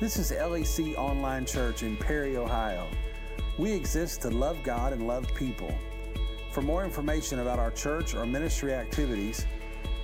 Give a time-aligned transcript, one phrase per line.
[0.00, 2.86] This is LEC Online Church in Perry, Ohio.
[3.58, 5.74] We exist to love God and love people.
[6.52, 9.44] For more information about our church or ministry activities,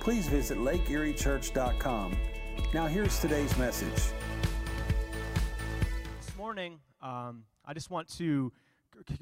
[0.01, 2.17] please visit lakeeriechurch.com.
[2.73, 3.95] Now, here's today's message.
[6.19, 8.51] This morning, um, I just want to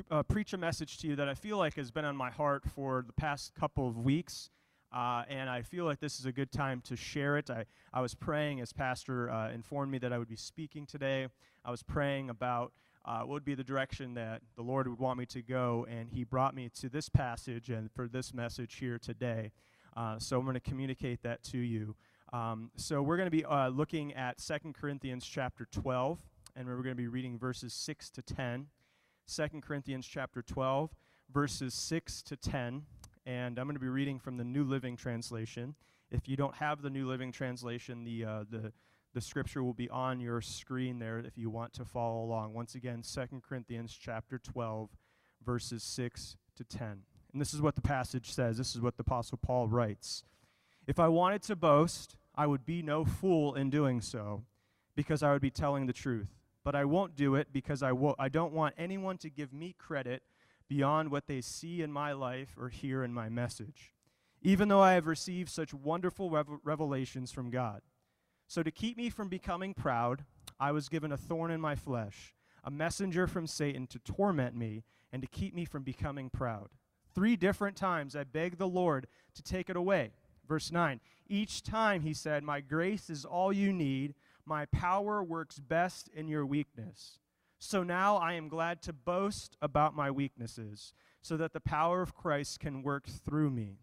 [0.10, 2.64] uh, preach a message to you that I feel like has been on my heart
[2.65, 4.50] for the past couple of weeks.
[4.94, 7.50] Uh, and I feel like this is a good time to share it.
[7.50, 11.28] I, I was praying as Pastor uh, informed me that I would be speaking today.
[11.65, 15.18] I was praying about uh, what would be the direction that the Lord would want
[15.18, 19.00] me to go, and He brought me to this passage and for this message here
[19.00, 19.51] today.
[19.98, 21.96] Uh, so I'm going to communicate that to you.
[22.32, 26.20] Um, so we're going to be uh, looking at 2 Corinthians chapter 12,
[26.56, 28.68] and we're going to be reading verses 6 to 10.
[29.28, 30.92] 2 Corinthians chapter 12,
[31.32, 32.84] verses 6 to 10
[33.25, 35.75] and I'm going to be reading from the New Living Translation.
[36.11, 38.73] If you don't have the New Living Translation, the, uh, the,
[39.14, 42.53] the scripture will be on your screen there if you want to follow along.
[42.53, 44.89] Once again, 2 Corinthians chapter 12,
[45.45, 47.03] verses 6 to 10.
[47.31, 48.58] And this is what the passage says.
[48.58, 50.23] This is what the Apostle Paul writes.
[50.86, 54.44] If I wanted to boast, I would be no fool in doing so,
[54.95, 56.28] because I would be telling the truth.
[56.64, 59.76] But I won't do it because I, wo- I don't want anyone to give me
[59.78, 60.23] credit
[60.67, 63.94] beyond what they see in my life or hear in my message,
[64.42, 67.81] even though I have received such wonderful rev- revelations from God.
[68.47, 70.25] So, to keep me from becoming proud,
[70.59, 74.83] I was given a thorn in my flesh, a messenger from Satan to torment me
[75.11, 76.70] and to keep me from becoming proud.
[77.14, 80.11] Three different times I begged the Lord to take it away.
[80.48, 85.59] Verse 9 Each time he said, My grace is all you need, my power works
[85.59, 87.20] best in your weakness.
[87.66, 92.14] So now I am glad to boast about my weaknesses, so that the power of
[92.14, 93.78] Christ can work through me.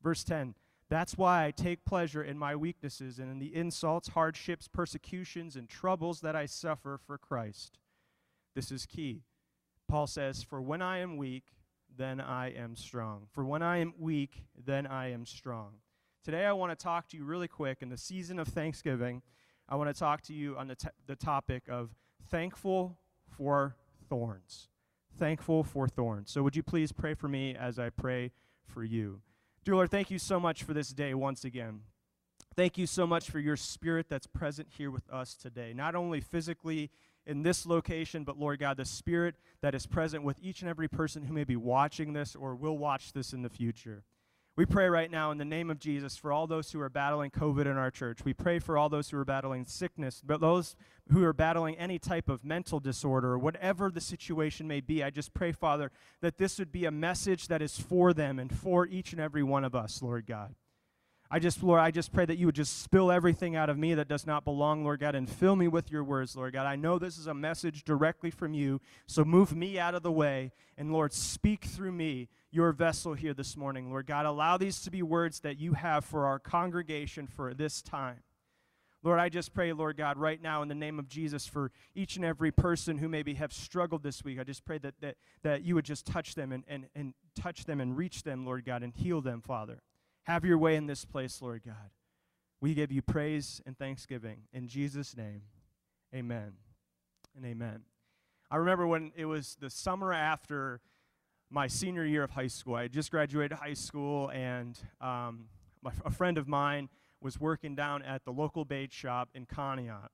[0.00, 0.54] Verse 10
[0.88, 5.68] That's why I take pleasure in my weaknesses and in the insults, hardships, persecutions, and
[5.68, 7.80] troubles that I suffer for Christ.
[8.54, 9.24] This is key.
[9.88, 11.46] Paul says, For when I am weak,
[11.94, 13.26] then I am strong.
[13.32, 15.80] For when I am weak, then I am strong.
[16.24, 19.22] Today I want to talk to you really quick in the season of Thanksgiving.
[19.68, 21.90] I want to talk to you on the, t- the topic of
[22.30, 22.99] thankful
[23.40, 23.74] for
[24.10, 24.68] thorns.
[25.18, 26.30] Thankful for thorns.
[26.30, 28.32] So, would you please pray for me as I pray
[28.66, 29.22] for you?
[29.64, 31.80] Dear Lord, thank you so much for this day once again.
[32.54, 36.20] Thank you so much for your spirit that's present here with us today, not only
[36.20, 36.90] physically
[37.24, 40.88] in this location, but Lord God, the spirit that is present with each and every
[40.88, 44.04] person who may be watching this or will watch this in the future.
[44.56, 47.30] We pray right now in the name of Jesus for all those who are battling
[47.30, 48.24] COVID in our church.
[48.24, 50.76] We pray for all those who are battling sickness, but those
[51.12, 55.02] who are battling any type of mental disorder or whatever the situation may be.
[55.02, 55.90] I just pray, Father,
[56.20, 59.42] that this would be a message that is for them and for each and every
[59.42, 60.54] one of us, Lord God.
[61.32, 63.94] I just, Lord, I just pray that you would just spill everything out of me
[63.94, 66.66] that does not belong, Lord God, and fill me with your words, Lord God.
[66.66, 70.10] I know this is a message directly from you, so move me out of the
[70.10, 74.26] way, and Lord, speak through me, your vessel here this morning, Lord God.
[74.26, 78.24] Allow these to be words that you have for our congregation for this time.
[79.04, 82.16] Lord, I just pray, Lord God, right now in the name of Jesus for each
[82.16, 84.40] and every person who maybe have struggled this week.
[84.40, 87.66] I just pray that, that, that you would just touch them and, and, and touch
[87.66, 89.80] them and reach them, Lord God, and heal them, Father.
[90.24, 91.90] Have your way in this place, Lord God.
[92.60, 94.42] We give you praise and thanksgiving.
[94.52, 95.42] In Jesus' name,
[96.14, 96.52] amen
[97.34, 97.82] and amen.
[98.50, 100.80] I remember when it was the summer after
[101.50, 102.74] my senior year of high school.
[102.74, 105.46] I just graduated high school, and um,
[105.82, 106.88] my, a friend of mine
[107.20, 110.08] was working down at the local bait shop in Conneaut.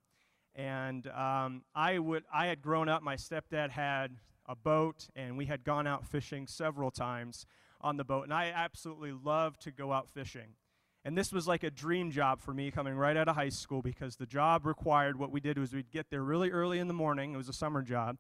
[0.54, 4.16] And um, I, would, I had grown up, my stepdad had
[4.46, 7.44] a boat, and we had gone out fishing several times
[7.86, 10.56] on the boat, and I absolutely love to go out fishing.
[11.04, 13.80] And this was like a dream job for me coming right out of high school
[13.80, 16.94] because the job required what we did was we'd get there really early in the
[16.94, 17.32] morning.
[17.32, 18.16] It was a summer job.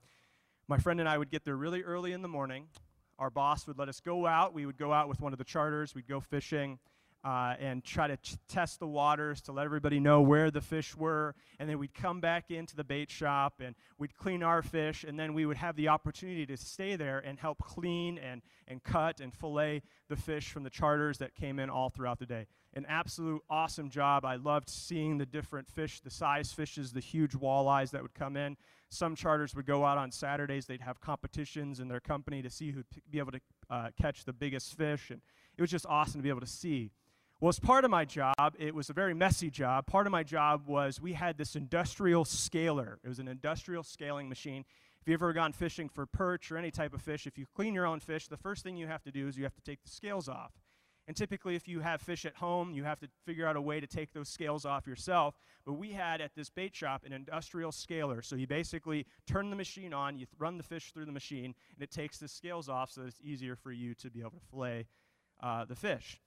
[0.68, 2.68] My friend and I would get there really early in the morning.
[3.18, 4.54] Our boss would let us go out.
[4.54, 5.96] We would go out with one of the charters.
[5.96, 6.78] We'd go fishing
[7.26, 10.96] uh, and try to ch- test the waters to let everybody know where the fish
[10.96, 11.34] were.
[11.58, 15.02] And then we'd come back into the bait shop and we'd clean our fish.
[15.02, 18.80] And then we would have the opportunity to stay there and help clean and, and
[18.84, 22.46] cut and fillet the fish from the charters that came in all throughout the day.
[22.74, 24.24] An absolute awesome job.
[24.24, 28.36] I loved seeing the different fish, the size fishes, the huge walleyes that would come
[28.36, 28.56] in.
[28.88, 30.66] Some charters would go out on Saturdays.
[30.66, 34.24] They'd have competitions in their company to see who'd p- be able to uh, catch
[34.24, 35.10] the biggest fish.
[35.10, 35.20] And
[35.58, 36.92] it was just awesome to be able to see.
[37.38, 39.86] Well, as part of my job, it was a very messy job.
[39.86, 42.98] Part of my job was we had this industrial scaler.
[43.04, 44.64] It was an industrial scaling machine.
[45.02, 47.74] If you've ever gone fishing for perch or any type of fish, if you clean
[47.74, 49.82] your own fish, the first thing you have to do is you have to take
[49.82, 50.52] the scales off.
[51.06, 53.80] And typically, if you have fish at home, you have to figure out a way
[53.80, 55.34] to take those scales off yourself.
[55.66, 58.22] But we had at this bait shop an industrial scaler.
[58.22, 61.82] So you basically turn the machine on, you run the fish through the machine, and
[61.82, 64.86] it takes the scales off so it's easier for you to be able to fillet
[65.42, 66.18] uh, the fish.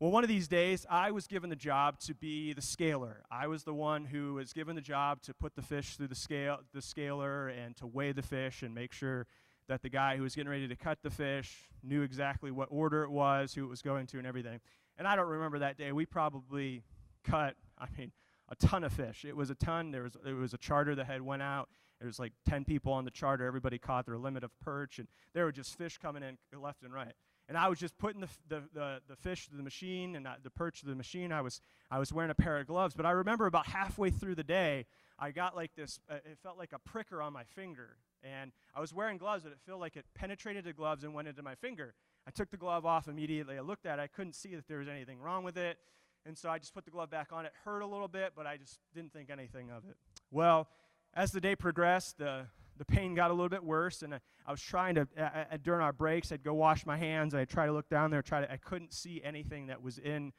[0.00, 3.24] Well, one of these days, I was given the job to be the scaler.
[3.32, 6.14] I was the one who was given the job to put the fish through the
[6.14, 9.26] scale, the scaler, and to weigh the fish and make sure
[9.66, 13.02] that the guy who was getting ready to cut the fish knew exactly what order
[13.02, 14.60] it was, who it was going to, and everything.
[14.98, 15.90] And I don't remember that day.
[15.90, 16.84] We probably
[17.24, 18.12] cut, I mean,
[18.48, 19.24] a ton of fish.
[19.24, 19.90] It was a ton.
[19.90, 21.70] There was it was a charter that had went out.
[21.98, 23.44] There was like 10 people on the charter.
[23.44, 26.92] Everybody caught their limit of perch, and there were just fish coming in left and
[26.92, 27.14] right.
[27.48, 30.34] And I was just putting the, the, the, the, fish to the machine and uh,
[30.42, 31.32] the perch to the machine.
[31.32, 32.94] I was, I was wearing a pair of gloves.
[32.94, 34.84] But I remember about halfway through the day,
[35.18, 37.96] I got like this, uh, it felt like a pricker on my finger.
[38.22, 41.28] And I was wearing gloves, but it felt like it penetrated the gloves and went
[41.28, 41.94] into my finger.
[42.26, 43.56] I took the glove off immediately.
[43.56, 44.02] I looked at it.
[44.02, 45.78] I couldn't see that there was anything wrong with it.
[46.26, 47.46] And so I just put the glove back on.
[47.46, 49.96] It hurt a little bit, but I just didn't think anything of it.
[50.30, 50.68] Well,
[51.14, 52.46] as the day progressed, the,
[52.78, 55.56] the pain got a little bit worse, and I, I was trying to, uh, uh,
[55.62, 57.34] during our breaks, I'd go wash my hands.
[57.34, 60.32] I'd try to look down there, try to, I couldn't see anything that was in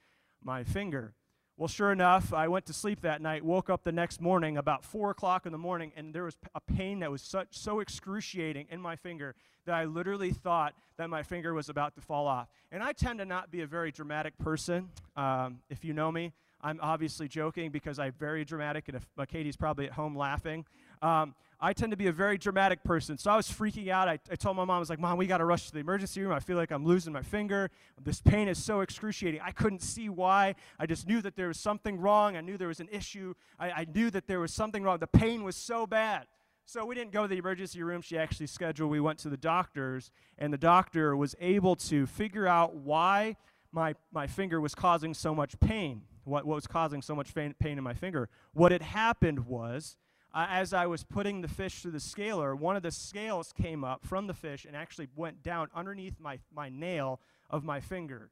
[0.44, 1.14] my finger.
[1.58, 4.86] Well, sure enough, I went to sleep that night, woke up the next morning about
[4.86, 8.68] 4 o'clock in the morning, and there was a pain that was such, so excruciating
[8.72, 12.48] in my finger that I literally thought that my finger was about to fall off.
[12.72, 14.88] And I tend to not be a very dramatic person.
[15.18, 16.32] Um, if you know me,
[16.62, 20.66] I'm obviously joking because I'm very dramatic, and if uh, Katie's probably at home laughing.
[21.02, 23.18] Um, I tend to be a very dramatic person.
[23.18, 24.08] So I was freaking out.
[24.08, 25.80] I, I told my mom, I was like, Mom, we got to rush to the
[25.80, 26.32] emergency room.
[26.32, 27.70] I feel like I'm losing my finger.
[28.02, 29.42] This pain is so excruciating.
[29.44, 30.56] I couldn't see why.
[30.80, 32.38] I just knew that there was something wrong.
[32.38, 33.34] I knew there was an issue.
[33.60, 35.00] I, I knew that there was something wrong.
[35.00, 36.28] The pain was so bad.
[36.66, 38.02] So we didn't go to the emergency room.
[38.02, 38.90] She actually scheduled.
[38.90, 43.36] We went to the doctors, and the doctor was able to figure out why
[43.72, 46.04] my, my finger was causing so much pain.
[46.24, 48.30] What, what was causing so much pain, pain in my finger?
[48.54, 49.98] What had happened was
[50.34, 53.84] uh, as I was putting the fish through the scaler, one of the scales came
[53.84, 58.30] up from the fish and actually went down underneath my, my nail of my finger.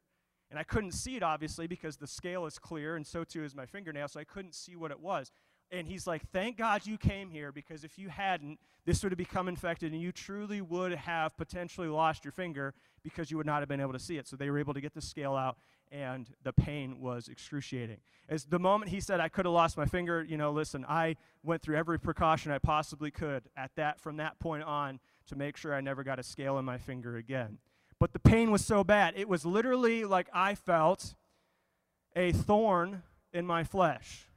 [0.50, 3.54] And I couldn't see it, obviously, because the scale is clear, and so too is
[3.54, 5.30] my fingernail, so I couldn't see what it was.
[5.70, 9.18] And he's like, Thank God you came here, because if you hadn't, this would have
[9.18, 12.72] become infected, and you truly would have potentially lost your finger
[13.02, 14.26] because you would not have been able to see it.
[14.26, 15.58] So they were able to get the scale out
[15.92, 17.98] and the pain was excruciating.
[18.28, 21.16] As the moment he said I could have lost my finger, you know, listen, I
[21.42, 25.56] went through every precaution I possibly could at that from that point on to make
[25.56, 27.58] sure I never got a scale in my finger again.
[27.98, 29.14] But the pain was so bad.
[29.16, 31.14] It was literally like I felt
[32.14, 33.02] a thorn
[33.32, 34.28] in my flesh.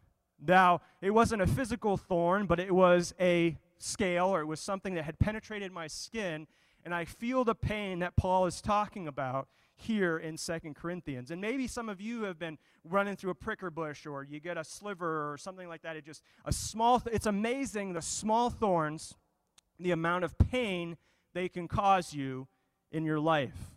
[0.44, 4.96] Now, it wasn't a physical thorn, but it was a scale or it was something
[4.96, 6.48] that had penetrated my skin,
[6.84, 9.48] and I feel the pain that Paul is talking about
[9.82, 11.32] here in Second Corinthians.
[11.32, 14.58] And maybe some of you have been running through a pricker bush or you get
[14.58, 15.96] a sliver or something like that.
[15.96, 19.16] It just a small th- it's amazing the small thorns,
[19.80, 20.98] the amount of pain
[21.34, 22.48] they can cause you
[22.92, 23.72] in your life.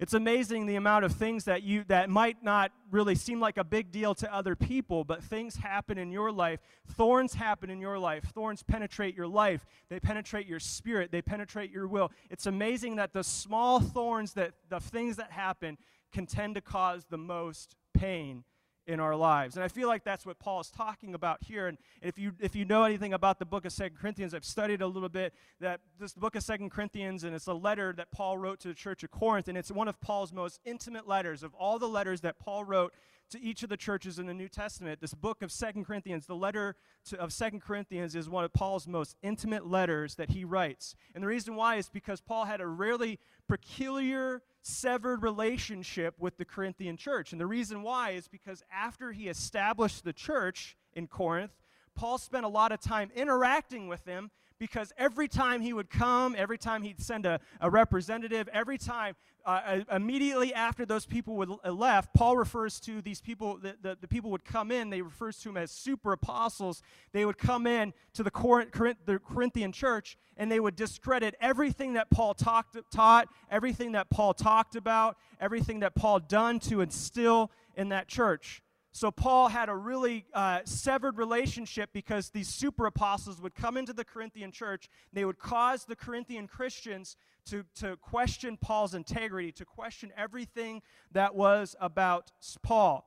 [0.00, 3.64] It's amazing the amount of things that you that might not really seem like a
[3.64, 6.58] big deal to other people, but things happen in your life.
[6.88, 8.24] Thorns happen in your life.
[8.34, 9.64] Thorns penetrate your life.
[9.88, 11.12] They penetrate your spirit.
[11.12, 12.10] They penetrate your will.
[12.28, 15.78] It's amazing that the small thorns that the things that happen
[16.12, 18.44] can tend to cause the most pain
[18.86, 19.56] in our lives.
[19.56, 21.66] And I feel like that's what Paul is talking about here.
[21.68, 24.82] And if you if you know anything about the book of Second Corinthians, I've studied
[24.82, 28.38] a little bit that this book of Second Corinthians, and it's a letter that Paul
[28.38, 31.54] wrote to the church of Corinth, and it's one of Paul's most intimate letters of
[31.54, 32.92] all the letters that Paul wrote
[33.34, 35.00] to each of the churches in the New Testament.
[35.00, 36.76] This book of Second Corinthians, the letter
[37.06, 40.94] to, of Second Corinthians, is one of Paul's most intimate letters that he writes.
[41.14, 46.44] And the reason why is because Paul had a really peculiar, severed relationship with the
[46.44, 47.32] Corinthian church.
[47.32, 51.52] And the reason why is because after he established the church in Corinth,
[51.96, 56.34] Paul spent a lot of time interacting with them because every time he would come,
[56.36, 61.50] every time he'd send a, a representative, every time, uh, immediately after those people would
[61.64, 65.02] uh, left, Paul refers to these people, the, the, the, people would come in, they
[65.02, 66.82] refers to them as super apostles.
[67.12, 68.72] They would come in to the, Corinth,
[69.04, 74.34] the Corinthian church and they would discredit everything that Paul talked, taught, everything that Paul
[74.34, 78.62] talked about, everything that Paul done to instill in that church.
[78.94, 83.92] So Paul had a really uh, severed relationship because these super apostles would come into
[83.92, 84.88] the Corinthian church.
[85.12, 91.34] They would cause the Corinthian Christians to, to question Paul's integrity, to question everything that
[91.34, 92.30] was about
[92.62, 93.04] Paul.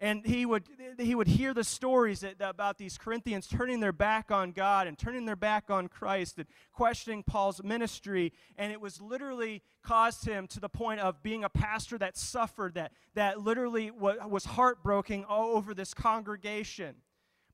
[0.00, 0.64] And he would
[0.98, 4.98] he would hear the stories that, about these Corinthians turning their back on God and
[4.98, 8.32] turning their back on Christ and questioning Paul's ministry.
[8.56, 12.74] And it was literally caused him to the point of being a pastor that suffered
[12.74, 16.96] that that literally was heartbroken all over this congregation.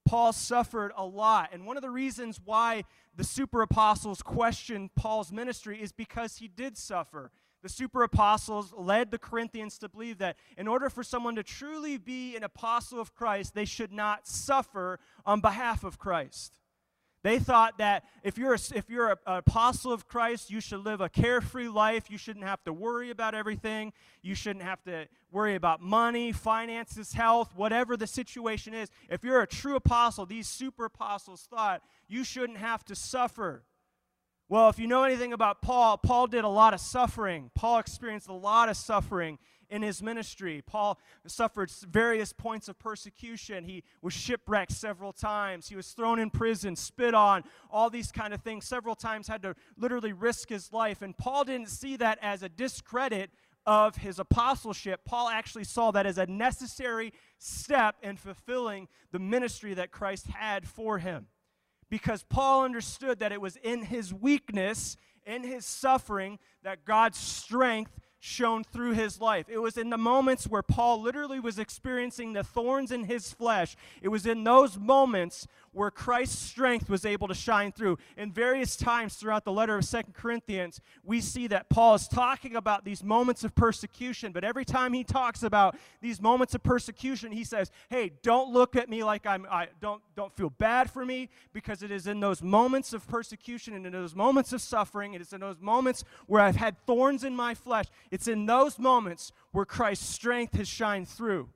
[0.07, 1.51] Paul suffered a lot.
[1.53, 6.49] And one of the reasons why the super apostles questioned Paul's ministry is because he
[6.49, 7.31] did suffer
[7.63, 11.99] the super apostles led the Corinthians to believe that in order for someone to truly
[11.99, 16.61] be an apostle of Christ, they should not suffer on behalf of Christ.
[17.23, 21.03] They thought that if you're, a, if you're an apostle of Christ, you should live
[21.03, 22.11] a carefree life.
[22.11, 23.93] You shouldn't have to worry about everything.
[24.23, 28.89] You shouldn't have to worry about money, finances, health, whatever the situation is.
[29.11, 33.65] If you're a true apostle, these super apostles thought you shouldn't have to suffer.
[34.51, 37.53] Well, if you know anything about Paul, Paul did a lot of suffering.
[37.55, 39.39] Paul experienced a lot of suffering
[39.69, 40.61] in his ministry.
[40.67, 43.63] Paul suffered various points of persecution.
[43.63, 45.69] He was shipwrecked several times.
[45.69, 48.67] He was thrown in prison, spit on, all these kind of things.
[48.67, 51.01] Several times had to literally risk his life.
[51.01, 53.31] And Paul didn't see that as a discredit
[53.67, 55.03] of his apostleship.
[55.05, 60.67] Paul actually saw that as a necessary step in fulfilling the ministry that Christ had
[60.67, 61.29] for him
[61.91, 67.93] because Paul understood that it was in his weakness, in his suffering, that God's strength
[68.21, 69.47] shone through his life.
[69.49, 73.77] It was in the moments where Paul literally was experiencing the thorns in his flesh.
[74.03, 77.97] It was in those moments where Christ's strength was able to shine through.
[78.17, 82.57] In various times throughout the letter of Second Corinthians, we see that Paul is talking
[82.57, 87.33] about these moments of persecution, but every time he talks about these moments of persecution,
[87.33, 91.07] he says, "Hey, don't look at me like I'm I don't don't feel bad for
[91.07, 95.15] me because it is in those moments of persecution and in those moments of suffering,
[95.15, 97.87] it is in those moments where I've had thorns in my flesh.
[98.11, 101.53] It's in those moments where Christ's strength has shined through."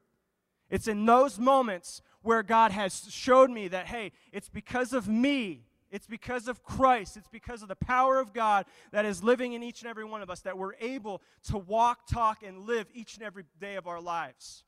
[0.71, 5.67] It's in those moments where God has showed me that, hey, it's because of me.
[5.91, 7.17] It's because of Christ.
[7.17, 10.23] It's because of the power of God that is living in each and every one
[10.23, 13.87] of us that we're able to walk, talk, and live each and every day of
[13.87, 14.65] our lives.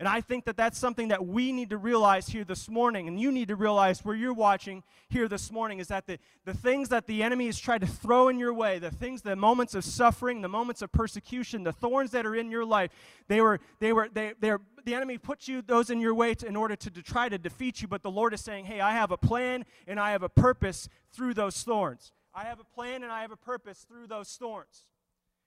[0.00, 3.20] And I think that that's something that we need to realize here this morning, and
[3.20, 6.88] you need to realize where you're watching here this morning is that the, the things
[6.88, 9.84] that the enemy has tried to throw in your way, the things, the moments of
[9.84, 12.90] suffering, the moments of persecution, the thorns that are in your life,
[13.28, 16.46] they were, they were, they, they're, the enemy puts you those in your way to,
[16.46, 18.92] in order to, to try to defeat you, but the Lord is saying, hey, I
[18.92, 22.10] have a plan and I have a purpose through those thorns.
[22.34, 24.88] I have a plan and I have a purpose through those thorns.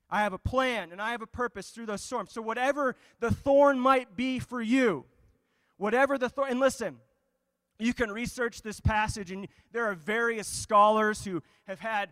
[0.10, 2.32] I have a plan and I have a purpose through those storms.
[2.32, 5.06] So, whatever the thorn might be for you,
[5.78, 6.98] whatever the thorn, and listen,
[7.80, 12.12] you can research this passage, and there are various scholars who have had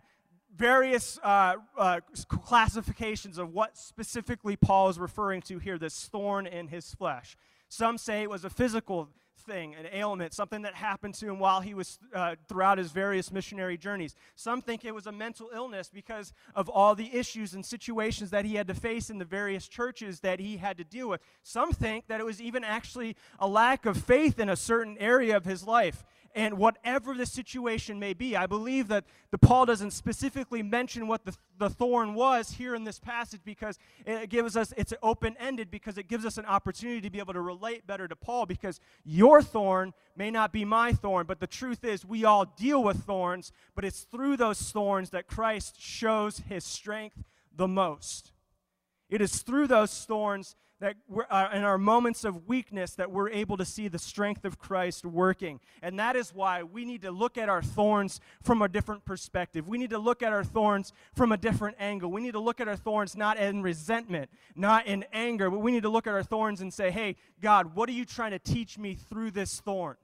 [0.54, 6.68] various uh, uh, classifications of what specifically Paul is referring to here this thorn in
[6.68, 7.36] his flesh.
[7.68, 11.60] Some say it was a physical thing, an ailment, something that happened to him while
[11.60, 14.14] he was uh, throughout his various missionary journeys.
[14.34, 18.44] Some think it was a mental illness because of all the issues and situations that
[18.44, 21.20] he had to face in the various churches that he had to deal with.
[21.42, 25.36] Some think that it was even actually a lack of faith in a certain area
[25.36, 26.04] of his life.
[26.36, 31.24] And whatever the situation may be, I believe that the Paul doesn't specifically mention what
[31.24, 35.96] the, the thorn was here in this passage because it gives us, it's open-ended because
[35.96, 39.40] it gives us an opportunity to be able to relate better to Paul because your
[39.40, 43.50] thorn may not be my thorn, but the truth is we all deal with thorns,
[43.74, 47.24] but it's through those thorns that Christ shows his strength
[47.56, 48.32] the most.
[49.08, 50.96] It is through those thorns that
[51.30, 55.06] uh, in our moments of weakness that we're able to see the strength of Christ
[55.06, 55.60] working.
[55.82, 59.66] And that is why we need to look at our thorns from a different perspective.
[59.66, 62.10] We need to look at our thorns from a different angle.
[62.10, 65.72] We need to look at our thorns not in resentment, not in anger, but we
[65.72, 68.38] need to look at our thorns and say, "Hey, God, what are you trying to
[68.38, 69.96] teach me through this thorn?"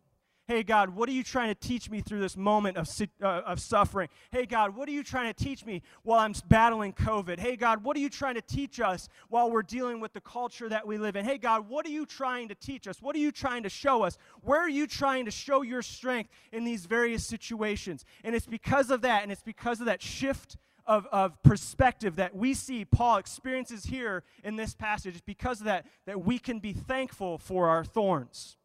[0.52, 2.86] Hey, God, what are you trying to teach me through this moment of,
[3.22, 4.10] uh, of suffering?
[4.30, 7.38] Hey, God, what are you trying to teach me while I'm battling COVID?
[7.38, 10.68] Hey, God, what are you trying to teach us while we're dealing with the culture
[10.68, 11.24] that we live in?
[11.24, 13.00] Hey, God, what are you trying to teach us?
[13.00, 14.18] What are you trying to show us?
[14.42, 18.04] Where are you trying to show your strength in these various situations?
[18.22, 22.36] And it's because of that, and it's because of that shift of, of perspective that
[22.36, 25.22] we see Paul experiences here in this passage.
[25.24, 28.58] Because of that that we can be thankful for our thorns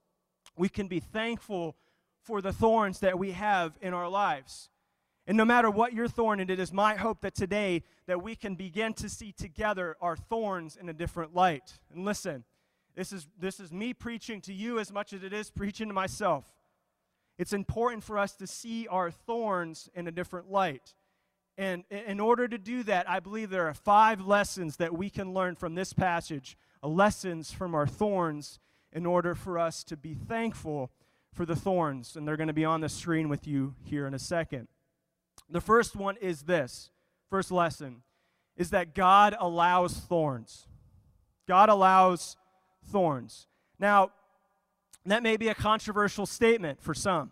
[0.57, 1.75] we can be thankful
[2.23, 4.69] for the thorns that we have in our lives.
[5.27, 8.35] And no matter what your thorn, and it is my hope that today that we
[8.35, 11.79] can begin to see together our thorns in a different light.
[11.93, 12.45] And listen,
[12.95, 15.93] this is, this is me preaching to you as much as it is preaching to
[15.93, 16.45] myself.
[17.37, 20.95] It's important for us to see our thorns in a different light.
[21.57, 25.33] And in order to do that, I believe there are five lessons that we can
[25.33, 28.59] learn from this passage, lessons from our thorns
[28.93, 30.91] in order for us to be thankful
[31.33, 32.15] for the thorns.
[32.15, 34.67] And they're going to be on the screen with you here in a second.
[35.49, 36.89] The first one is this
[37.29, 38.01] first lesson
[38.55, 40.67] is that God allows thorns.
[41.47, 42.35] God allows
[42.91, 43.47] thorns.
[43.79, 44.11] Now,
[45.05, 47.31] that may be a controversial statement for some.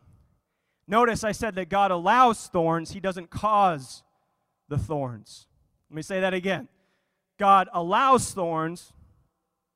[0.88, 4.04] Notice I said that God allows thorns, He doesn't cause
[4.70, 5.48] the thorns.
[5.90, 6.68] Let me say that again.
[7.38, 8.94] God allows thorns,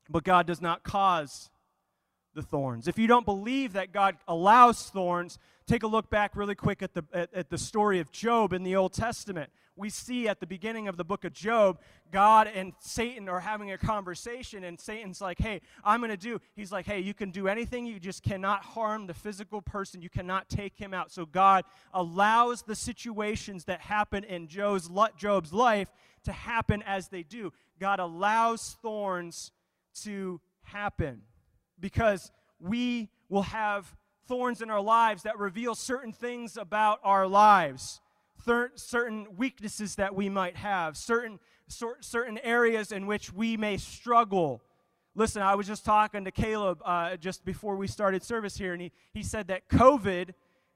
[0.10, 1.50] but God does not cause
[2.34, 2.88] the thorns.
[2.88, 6.94] If you don't believe that God allows thorns, take a look back really quick at
[6.94, 9.52] the, at, at, the story of Job in the Old Testament.
[9.76, 11.80] We see at the beginning of the book of Job,
[12.12, 16.40] God and Satan are having a conversation, and Satan's like, Hey, I'm going to do.
[16.56, 20.02] He's like, Hey, you can do anything, you just cannot harm the physical person.
[20.02, 21.12] You cannot take him out.
[21.12, 25.90] So God allows the situations that happen in Job's, Job's life
[26.24, 27.54] to happen as they do.
[27.80, 29.52] God allows thorns
[30.04, 31.22] to happen
[31.80, 33.96] because we will have
[34.28, 38.00] thorns in our lives that reveal certain things about our lives,
[38.46, 44.62] thir- certain weaknesses that we might have, certain, certain areas in which we may struggle.
[45.16, 48.82] Listen, I was just talking to Caleb uh, just before we started service here, and
[48.82, 50.34] he, he said that COVID,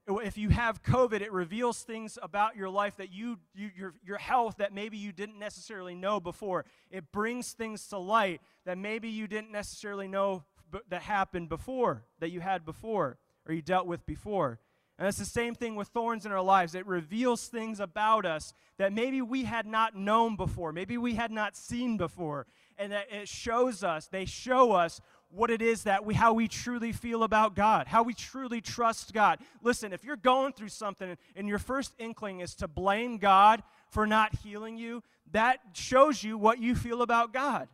[0.07, 4.17] if you have COVID, it reveals things about your life that you, you your, your
[4.17, 6.65] health that maybe you didn't necessarily know before.
[6.91, 10.43] It brings things to light that maybe you didn't necessarily know
[10.89, 14.59] that happened before, that you had before, or you dealt with before.
[14.99, 16.75] And it's the same thing with thorns in our lives.
[16.75, 21.31] It reveals things about us that maybe we had not known before, maybe we had
[21.31, 22.45] not seen before.
[22.77, 24.99] And that it shows us, they show us
[25.29, 29.13] what it is that we how we truly feel about God, how we truly trust
[29.13, 29.39] God.
[29.61, 34.05] Listen, if you're going through something and your first inkling is to blame God for
[34.05, 37.67] not healing you, that shows you what you feel about God.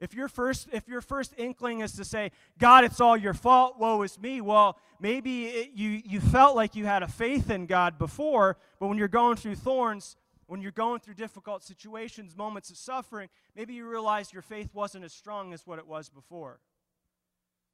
[0.00, 3.78] If your first if your first inkling is to say, "God, it's all your fault.
[3.78, 7.66] Woe is me." Well, maybe it, you you felt like you had a faith in
[7.66, 12.70] God before, but when you're going through thorns, when you're going through difficult situations, moments
[12.70, 16.60] of suffering, maybe you realize your faith wasn't as strong as what it was before.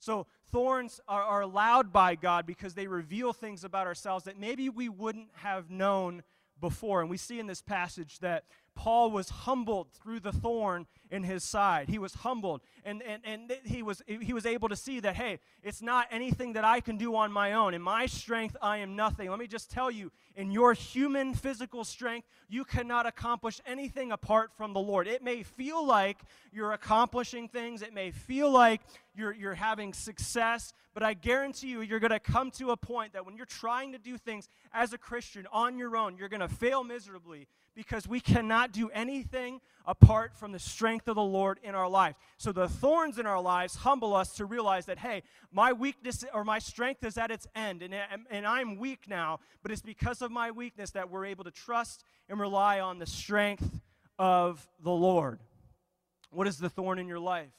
[0.00, 4.68] So, thorns are, are allowed by God because they reveal things about ourselves that maybe
[4.68, 6.22] we wouldn't have known
[6.60, 7.00] before.
[7.00, 11.44] And we see in this passage that Paul was humbled through the thorn in his
[11.44, 11.88] side.
[11.88, 15.38] He was humbled, and, and, and he, was, he was able to see that, hey,
[15.62, 17.74] it's not anything that I can do on my own.
[17.74, 19.30] In my strength, I am nothing.
[19.30, 24.50] Let me just tell you, in your human physical strength, you cannot accomplish anything apart
[24.56, 25.06] from the Lord.
[25.06, 26.18] It may feel like
[26.52, 28.80] you're accomplishing things, it may feel like
[29.14, 33.12] you're, you're having success, but I guarantee you, you're going to come to a point
[33.12, 36.40] that when you're trying to do things as a Christian on your own, you're going
[36.40, 41.58] to fail miserably because we cannot do anything apart from the strength of the Lord
[41.62, 42.16] in our lives.
[42.38, 45.22] So the thorns in our lives humble us to realize that, hey,
[45.52, 47.94] my weakness or my strength is at its end, and,
[48.30, 52.04] and I'm weak now, but it's because of my weakness that we're able to trust
[52.28, 53.80] and rely on the strength
[54.18, 55.40] of the Lord.
[56.30, 57.50] What is the thorn in your life?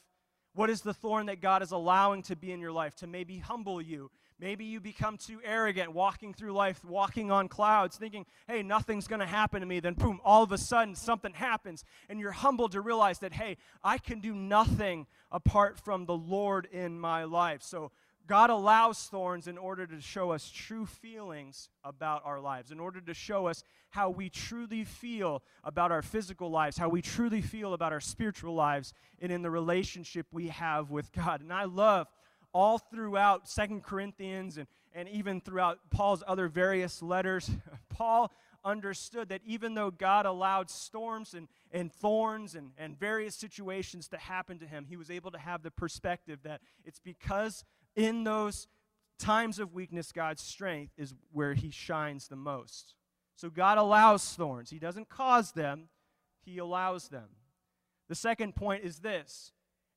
[0.55, 3.37] What is the thorn that God is allowing to be in your life to maybe
[3.37, 8.63] humble you, Maybe you become too arrogant, walking through life, walking on clouds, thinking, hey,
[8.63, 9.79] nothing's going to happen to me.
[9.79, 13.55] Then, boom, all of a sudden something happens, and you're humbled to realize that, hey,
[13.81, 17.63] I can do nothing apart from the Lord in my life.
[17.63, 17.91] So,
[18.27, 22.99] God allows thorns in order to show us true feelings about our lives, in order
[23.01, 27.73] to show us how we truly feel about our physical lives, how we truly feel
[27.73, 31.41] about our spiritual lives, and in the relationship we have with God.
[31.41, 32.07] And I love
[32.51, 37.51] all throughout Second Corinthians and, and even throughout Paul's other various letters,
[37.89, 38.31] Paul
[38.63, 44.17] understood that even though God allowed storms and, and thorns and, and various situations to
[44.17, 47.63] happen to him, he was able to have the perspective that it's because
[47.95, 48.67] in those
[49.17, 52.95] times of weakness, God's strength is where he shines the most.
[53.35, 55.89] So God allows thorns, He doesn't cause them,
[56.43, 57.27] He allows them.
[58.07, 59.51] The second point is this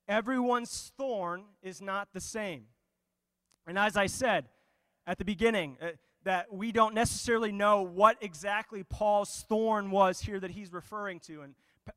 [0.09, 2.65] Everyone's thorn is not the same.
[3.67, 4.49] And as I said
[5.07, 5.91] at the beginning, uh,
[6.25, 11.43] that we don't necessarily know what exactly Paul's thorn was here that he's referring to.
[11.43, 11.55] And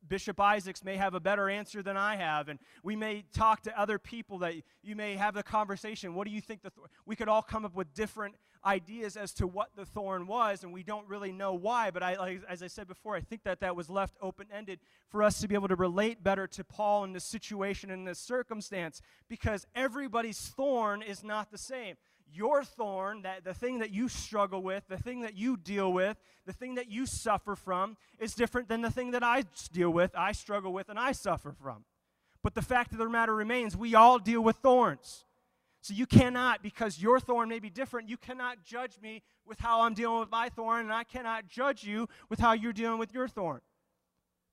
[0.08, 2.49] Bishop Isaacs may have a better answer than I have.
[2.49, 6.13] And we may talk to other people that you may have a conversation.
[6.13, 9.34] What do you think the th- we could all come up with different ideas as
[9.34, 11.91] to what the thorn was, and we don't really know why.
[11.91, 14.80] But I, like, as I said before, I think that that was left open ended
[15.10, 18.19] for us to be able to relate better to Paul in this situation and this
[18.19, 21.95] circumstance, because everybody's thorn is not the same.
[22.34, 26.17] Your thorn, that the thing that you struggle with, the thing that you deal with,
[26.46, 30.12] the thing that you suffer from, is different than the thing that I deal with,
[30.15, 31.84] I struggle with, and I suffer from.
[32.44, 35.26] But the fact of the matter remains, we all deal with thorns.
[35.82, 39.82] So you cannot, because your thorn may be different, you cannot judge me with how
[39.82, 43.13] I'm dealing with my thorn, and I cannot judge you with how you're dealing with
[43.13, 43.62] your thorn.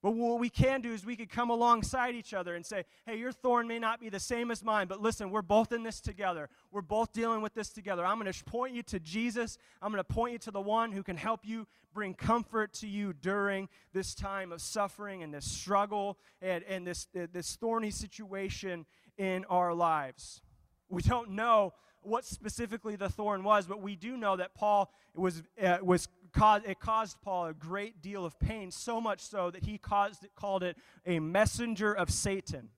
[0.00, 3.18] But what we can do is we could come alongside each other and say, hey,
[3.18, 6.00] your thorn may not be the same as mine, but listen, we're both in this
[6.00, 6.48] together.
[6.70, 8.06] We're both dealing with this together.
[8.06, 9.58] I'm going to point you to Jesus.
[9.82, 12.86] I'm going to point you to the one who can help you bring comfort to
[12.86, 18.86] you during this time of suffering and this struggle and, and this, this thorny situation
[19.16, 20.42] in our lives.
[20.88, 25.42] We don't know what specifically the thorn was, but we do know that Paul was,
[25.60, 29.64] uh, was caused, it caused Paul a great deal of pain, so much so that
[29.64, 32.70] he caused it, called it a messenger of Satan.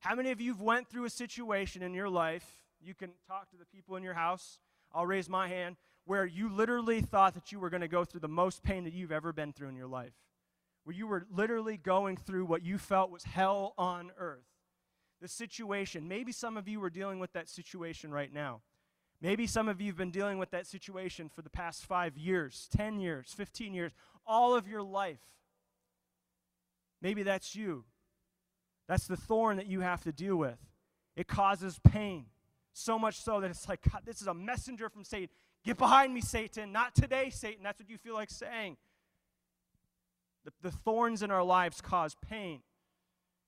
[0.00, 2.46] How many of you have went through a situation in your life?
[2.80, 4.58] You can talk to the people in your house.
[4.92, 8.20] I'll raise my hand where you literally thought that you were going to go through
[8.20, 10.12] the most pain that you've ever been through in your life.
[10.84, 14.44] Where you were literally going through what you felt was hell on earth.
[15.22, 16.06] The situation.
[16.06, 18.60] Maybe some of you are dealing with that situation right now.
[19.24, 22.68] Maybe some of you have been dealing with that situation for the past five years,
[22.76, 23.92] 10 years, 15 years,
[24.26, 25.22] all of your life.
[27.00, 27.84] Maybe that's you.
[28.86, 30.58] That's the thorn that you have to deal with.
[31.16, 32.26] It causes pain.
[32.74, 35.30] So much so that it's like, God, this is a messenger from Satan.
[35.64, 36.70] Get behind me, Satan.
[36.70, 37.62] Not today, Satan.
[37.62, 38.76] That's what you feel like saying.
[40.44, 42.60] The, the thorns in our lives cause pain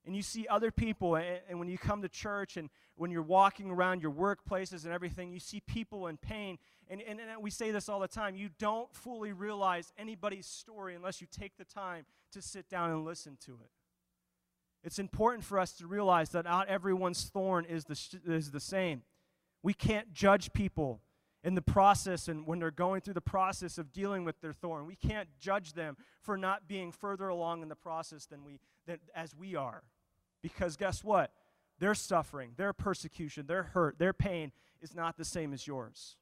[0.07, 3.23] and you see other people, and, and, when you come to church and when you're
[3.23, 6.59] walking around your workplaces and everything, you see people in pain.
[6.89, 10.95] And, and, and we say this all the time you don't fully realize anybody's story
[10.95, 13.71] unless you take the time to sit down and listen to it.
[14.85, 19.03] It's important for us to realize that not everyone's thorn is the, is the same.
[19.65, 21.01] We can't judge people
[21.43, 24.87] in the process and when they're going through the process of dealing with their thorn.
[24.87, 28.99] We can't judge them for not being further along in the process than we, than,
[29.15, 29.83] as we are.
[30.43, 31.33] Because guess what?
[31.79, 36.17] Their suffering, their persecution, their hurt, their pain is not the same as yours.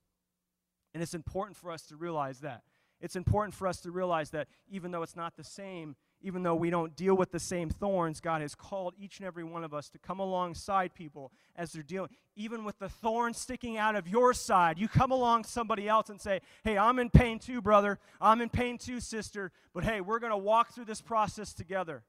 [0.92, 2.62] And it's important for us to realize that.
[3.00, 6.54] It's important for us to realize that even though it's not the same, even though
[6.54, 9.74] we don't deal with the same thorns, God has called each and every one of
[9.74, 12.08] us to come alongside people as they're dealing.
[12.34, 16.18] Even with the thorn sticking out of your side, you come along somebody else and
[16.18, 17.98] say, Hey, I'm in pain too, brother.
[18.20, 19.52] I'm in pain too, sister.
[19.74, 22.04] But hey, we're going to walk through this process together.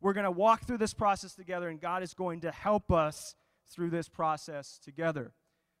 [0.00, 3.34] We're going to walk through this process together, and God is going to help us
[3.70, 5.32] through this process together.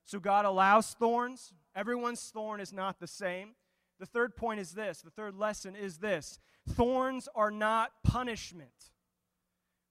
[0.04, 1.52] So, God allows thorns.
[1.74, 3.54] Everyone's thorn is not the same.
[3.98, 8.90] The third point is this the third lesson is this thorns are not punishment.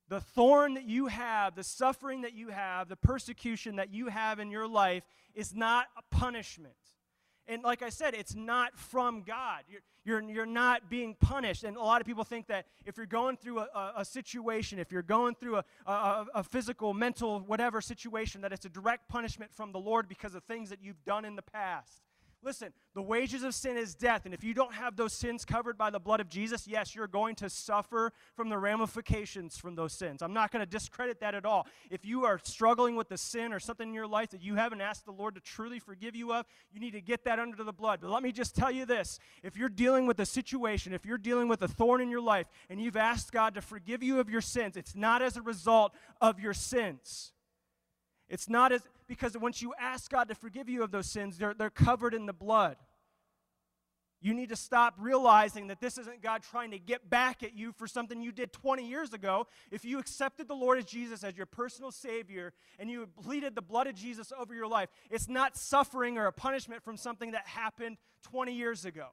[0.10, 4.40] The thorn that you have, the suffering that you have, the persecution that you have
[4.40, 5.04] in your life
[5.36, 6.74] is not a punishment.
[7.50, 9.64] And like I said, it's not from God.
[9.68, 11.64] You're, you're, you're not being punished.
[11.64, 14.78] And a lot of people think that if you're going through a, a, a situation,
[14.78, 19.10] if you're going through a, a, a physical, mental, whatever situation, that it's a direct
[19.10, 22.04] punishment from the Lord because of things that you've done in the past.
[22.42, 24.24] Listen, the wages of sin is death.
[24.24, 27.08] And if you don't have those sins covered by the blood of Jesus, yes, you're
[27.08, 30.22] going to suffer from the ramifications from those sins.
[30.22, 31.68] I'm not going to discredit that at all.
[31.92, 34.80] If you are struggling with a sin or something in your life that you haven't
[34.80, 37.74] asked the Lord to truly forgive you of, you need to get that under the
[37.74, 38.00] blood.
[38.02, 41.18] But let me just tell you this if you're dealing with a situation, if you're
[41.18, 44.30] dealing with a thorn in your life, and you've asked God to forgive you of
[44.30, 47.34] your sins, it's not as a result of your sins.
[48.30, 51.54] It's not as, because once you ask God to forgive you of those sins, they're,
[51.54, 52.78] they're covered in the blood.
[54.22, 57.72] You need to stop realizing that this isn't God trying to get back at you
[57.72, 59.48] for something you did 20 years ago.
[59.72, 63.62] If you accepted the Lord as Jesus as your personal Savior and you pleaded the
[63.62, 67.48] blood of Jesus over your life, it's not suffering or a punishment from something that
[67.48, 69.08] happened 20 years ago.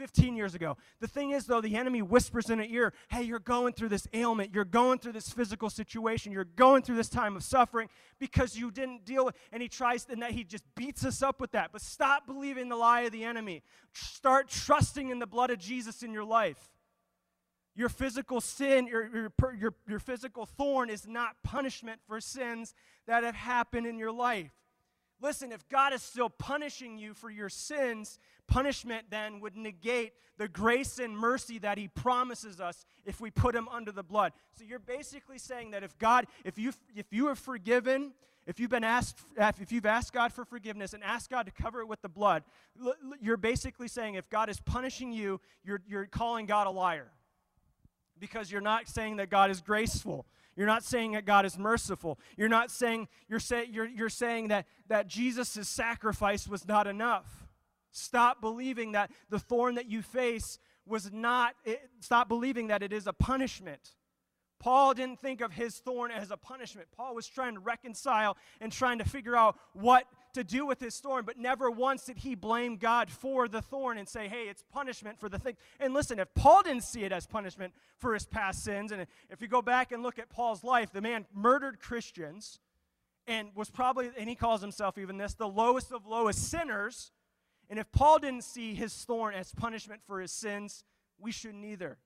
[0.00, 0.78] 15 years ago.
[1.00, 4.08] The thing is, though, the enemy whispers in an ear, hey, you're going through this
[4.14, 8.56] ailment, you're going through this physical situation, you're going through this time of suffering because
[8.56, 11.52] you didn't deal with, and he tries, and that he just beats us up with
[11.52, 11.70] that.
[11.70, 13.62] But stop believing the lie of the enemy.
[13.92, 16.70] Start trusting in the blood of Jesus in your life.
[17.76, 22.72] Your physical sin, your, your, your, your physical thorn is not punishment for sins
[23.06, 24.50] that have happened in your life.
[25.22, 28.18] Listen, if God is still punishing you for your sins,
[28.50, 33.54] punishment then would negate the grace and mercy that he promises us if we put
[33.54, 34.32] him under the blood.
[34.58, 38.12] So you're basically saying that if God, if you if you are forgiven,
[38.46, 39.18] if you've been asked
[39.60, 42.42] if you've asked God for forgiveness and asked God to cover it with the blood,
[43.20, 47.10] you're basically saying if God is punishing you, you're you're calling God a liar.
[48.18, 50.26] Because you're not saying that God is graceful.
[50.56, 52.18] You're not saying that God is merciful.
[52.36, 57.46] You're not saying you're, say, you're, you're saying that, that Jesus' sacrifice was not enough.
[57.92, 62.92] Stop believing that the thorn that you face was not, it, stop believing that it
[62.92, 63.94] is a punishment.
[64.58, 66.88] Paul didn't think of his thorn as a punishment.
[66.94, 70.98] Paul was trying to reconcile and trying to figure out what to do with his
[70.98, 74.62] thorn, but never once did he blame God for the thorn and say, hey, it's
[74.70, 75.56] punishment for the thing.
[75.80, 79.40] And listen, if Paul didn't see it as punishment for his past sins, and if
[79.40, 82.60] you go back and look at Paul's life, the man murdered Christians
[83.26, 87.12] and was probably, and he calls himself even this, the lowest of lowest sinners.
[87.70, 90.84] And if Paul didn't see his thorn as punishment for his sins,
[91.18, 91.98] we shouldn't either.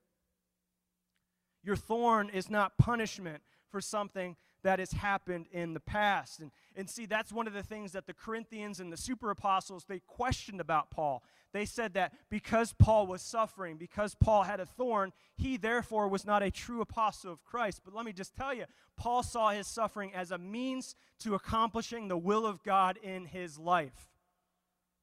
[1.65, 6.41] Your thorn is not punishment for something that has happened in the past.
[6.41, 9.85] And, and see, that's one of the things that the Corinthians and the super apostles,
[9.89, 11.23] they questioned about Paul.
[11.53, 16.27] They said that because Paul was suffering, because Paul had a thorn, he therefore was
[16.27, 17.81] not a true apostle of Christ.
[17.85, 18.65] But let me just tell you,
[18.97, 23.59] Paul saw his suffering as a means to accomplishing the will of God in his
[23.59, 24.14] life.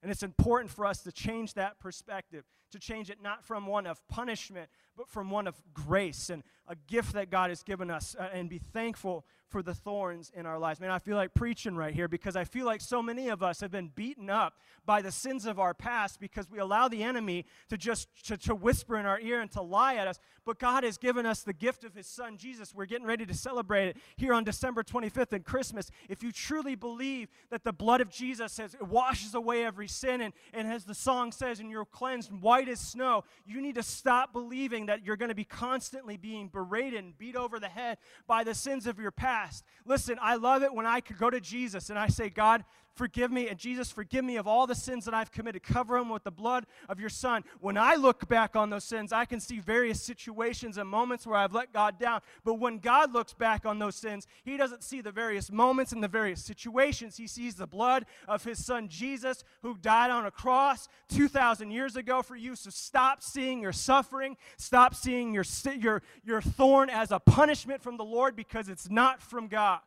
[0.01, 3.85] And it's important for us to change that perspective, to change it not from one
[3.85, 8.15] of punishment, but from one of grace and a gift that God has given us,
[8.19, 10.79] uh, and be thankful for the thorns in our lives.
[10.79, 13.59] Man, I feel like preaching right here because I feel like so many of us
[13.59, 14.53] have been beaten up
[14.85, 18.55] by the sins of our past because we allow the enemy to just to, to
[18.55, 20.19] whisper in our ear and to lie at us.
[20.45, 22.73] But God has given us the gift of his son Jesus.
[22.73, 25.91] We're getting ready to celebrate it here on December 25th and Christmas.
[26.09, 30.33] If you truly believe that the blood of Jesus has, washes away every sin and,
[30.53, 34.31] and as the song says, and you're cleansed white as snow, you need to stop
[34.31, 38.43] believing that you're going to be constantly being berated and beat over the head by
[38.43, 39.40] the sins of your past
[39.85, 42.63] Listen, I love it when I could go to Jesus and I say, God,
[42.95, 45.63] forgive me, and Jesus, forgive me of all the sins that I've committed.
[45.63, 47.43] Cover them with the blood of your Son.
[47.59, 51.37] When I look back on those sins, I can see various situations and moments where
[51.37, 52.21] I've let God down.
[52.43, 56.03] But when God looks back on those sins, He doesn't see the various moments and
[56.03, 57.17] the various situations.
[57.17, 61.95] He sees the blood of His Son Jesus, who died on a cross 2,000 years
[61.95, 62.55] ago for you.
[62.55, 65.45] So stop seeing your suffering, stop seeing your,
[65.79, 69.79] your, your thorn as a punishment from the Lord because it's not from God.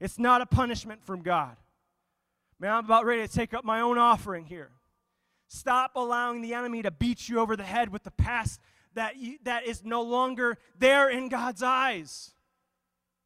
[0.00, 1.56] It's not a punishment from God.
[2.60, 4.70] Man, I'm about ready to take up my own offering here.
[5.46, 8.60] Stop allowing the enemy to beat you over the head with the past
[8.94, 12.32] that, you, that is no longer there in God's eyes.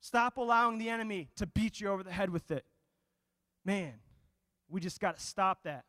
[0.00, 2.64] Stop allowing the enemy to beat you over the head with it.
[3.64, 3.94] Man,
[4.68, 5.84] we just got to stop that.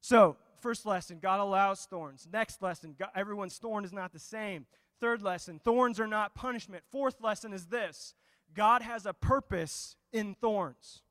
[0.00, 2.26] So, first lesson God allows thorns.
[2.30, 4.66] Next lesson God, everyone's thorn is not the same.
[5.00, 6.84] Third lesson thorns are not punishment.
[6.90, 8.14] Fourth lesson is this
[8.54, 11.02] God has a purpose in thorns.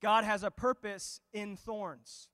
[0.00, 2.28] God has a purpose in thorns.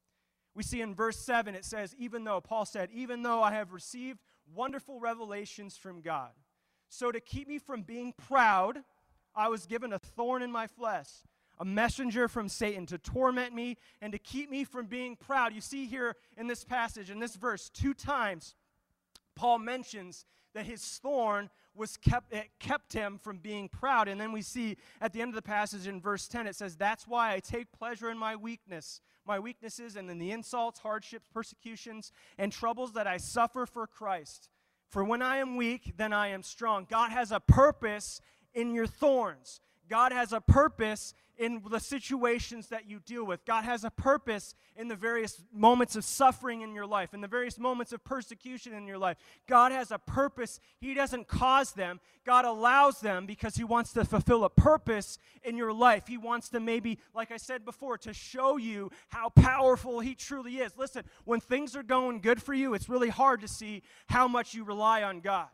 [0.54, 3.72] We see in verse 7, it says, even though, Paul said, even though I have
[3.72, 4.20] received
[4.54, 6.30] wonderful revelations from God.
[6.88, 8.78] So to keep me from being proud,
[9.34, 11.08] I was given a thorn in my flesh,
[11.58, 15.52] a messenger from Satan to torment me and to keep me from being proud.
[15.52, 18.54] You see here in this passage, in this verse, two times,
[19.36, 24.08] Paul mentions that his thorn was kept kept him from being proud.
[24.08, 26.74] And then we see at the end of the passage in verse 10 it says
[26.74, 29.02] that's why i take pleasure in my weakness.
[29.26, 34.48] My weaknesses and in the insults hardships persecutions and troubles that i suffer for christ.
[34.88, 36.86] For when i am weak then i am strong.
[36.88, 38.20] God has a purpose
[38.54, 39.60] in your thorns.
[39.88, 43.44] God has a purpose in the situations that you deal with.
[43.44, 47.28] God has a purpose in the various moments of suffering in your life, in the
[47.28, 49.16] various moments of persecution in your life.
[49.46, 50.60] God has a purpose.
[50.80, 55.56] He doesn't cause them, God allows them because He wants to fulfill a purpose in
[55.56, 56.08] your life.
[56.08, 60.56] He wants to maybe, like I said before, to show you how powerful He truly
[60.56, 60.76] is.
[60.76, 64.54] Listen, when things are going good for you, it's really hard to see how much
[64.54, 65.48] you rely on God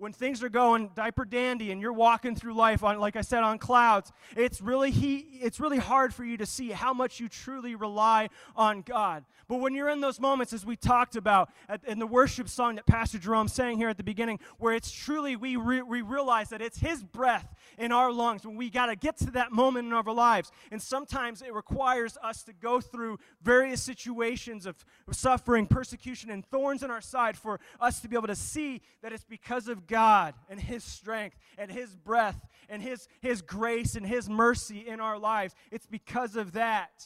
[0.00, 3.42] when things are going diaper dandy and you're walking through life on like i said
[3.42, 7.28] on clouds it's really he it's really hard for you to see how much you
[7.28, 9.24] truly rely on god.
[9.48, 12.76] But when you're in those moments as we talked about at, in the worship song
[12.76, 16.50] that pastor jerome sang here at the beginning where it's truly we, re, we realize
[16.50, 19.86] that it's his breath in our lungs when we got to get to that moment
[19.86, 20.50] in our lives.
[20.70, 24.76] And sometimes it requires us to go through various situations of
[25.10, 29.12] suffering persecution and thorns in our side for us to be able to see that
[29.12, 34.06] it's because of God and His strength and His breath and His, His grace and
[34.06, 35.54] His mercy in our lives.
[35.70, 37.04] It's because of that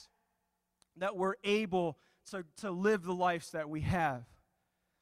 [0.98, 1.98] that we're able
[2.30, 4.22] to, to live the lives that we have.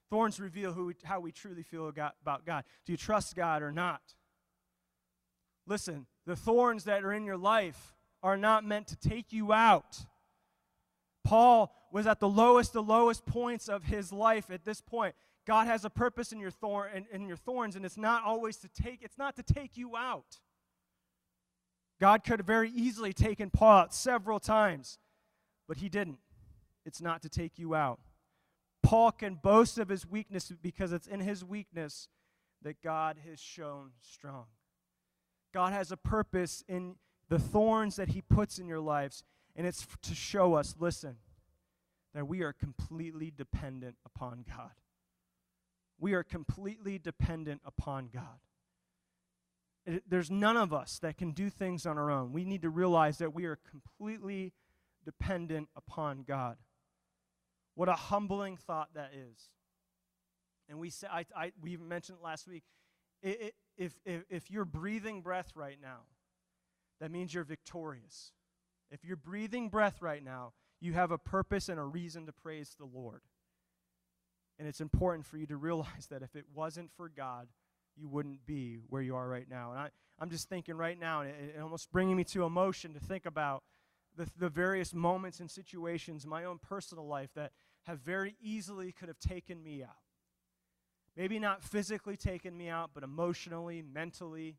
[0.08, 2.64] Thorns reveal who we, how we truly feel about God.
[2.86, 4.00] Do you trust God or not?
[5.66, 10.04] Listen, the thorns that are in your life are not meant to take you out.
[11.24, 15.14] Paul was at the lowest, the lowest points of his life at this point.
[15.46, 18.56] God has a purpose in your thorn in, in your thorns, and it's not always
[18.58, 20.40] to take, it's not to take you out.
[22.00, 24.98] God could have very easily taken Paul out several times,
[25.68, 26.18] but he didn't.
[26.84, 28.00] It's not to take you out.
[28.82, 32.08] Paul can boast of his weakness because it's in his weakness
[32.62, 34.46] that God has shown strong.
[35.52, 36.96] God has a purpose in
[37.28, 39.24] the thorns that He puts in your lives,
[39.54, 41.16] and it's to show us listen,
[42.14, 44.72] that we are completely dependent upon God.
[46.02, 48.40] We are completely dependent upon God.
[49.86, 52.32] It, there's none of us that can do things on our own.
[52.32, 54.52] We need to realize that we are completely
[55.04, 56.56] dependent upon God.
[57.76, 59.50] What a humbling thought that is.
[60.68, 62.64] And we say, I, I, we mentioned last week,
[63.22, 66.00] it, it, if, if, if you're breathing breath right now,
[67.00, 68.32] that means you're victorious.
[68.90, 72.74] If you're breathing breath right now, you have a purpose and a reason to praise
[72.76, 73.20] the Lord.
[74.58, 77.48] And it's important for you to realize that if it wasn't for God,
[77.96, 79.70] you wouldn't be where you are right now.
[79.70, 79.88] And I,
[80.18, 83.26] I'm just thinking right now, and it, it almost bringing me to emotion to think
[83.26, 83.64] about
[84.16, 87.52] the, the various moments and situations in my own personal life that
[87.84, 89.90] have very easily could have taken me out.
[91.16, 94.56] Maybe not physically taken me out, but emotionally, mentally.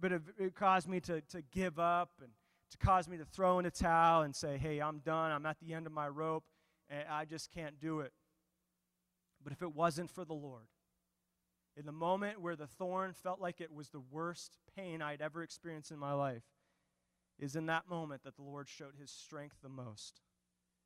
[0.00, 2.30] But it, it caused me to, to give up and
[2.70, 5.30] to cause me to throw in a towel and say, hey, I'm done.
[5.30, 6.44] I'm at the end of my rope,
[6.88, 8.12] and I just can't do it.
[9.46, 10.66] But if it wasn't for the Lord,
[11.76, 15.40] in the moment where the thorn felt like it was the worst pain I'd ever
[15.40, 16.42] experienced in my life,
[17.38, 20.20] is in that moment that the Lord showed his strength the most.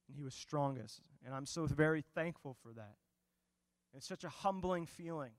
[0.06, 1.00] And he was strongest.
[1.24, 2.96] And I'm so very thankful for that.
[3.96, 5.32] It's such a humbling feeling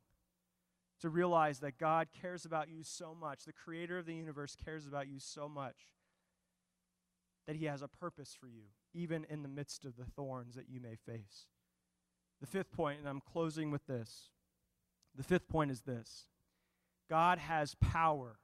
[1.02, 3.46] to realize that God cares about you so much.
[3.46, 5.76] The creator of the universe cares about you so much
[7.46, 8.64] that he has a purpose for you,
[8.96, 11.46] even in the midst of the thorns that you may face.
[12.41, 14.30] The fifth point, and I'm closing with this.
[15.15, 16.25] The fifth point is this
[17.10, 18.39] God has power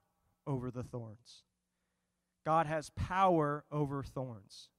[0.45, 1.43] over the thorns.
[2.45, 4.69] God has power over thorns.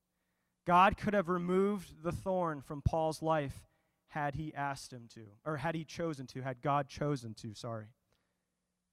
[0.67, 3.67] God could have removed the thorn from Paul's life
[4.09, 7.89] had he asked him to, or had he chosen to, had God chosen to, sorry.